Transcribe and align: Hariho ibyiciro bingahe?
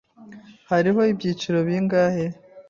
Hariho 0.71 1.01
ibyiciro 1.11 1.57
bingahe? 1.67 2.25